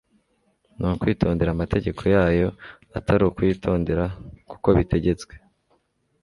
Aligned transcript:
Ni 0.77 0.85
ukwitondera 0.91 1.49
amategeko 1.53 2.01
yayo, 2.15 2.47
atari 2.97 3.23
ukuyitondera 3.25 4.05
kuko 4.49 4.67
bitegetswe, 4.77 5.33